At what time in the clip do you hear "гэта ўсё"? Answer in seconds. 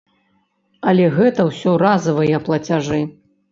1.19-1.75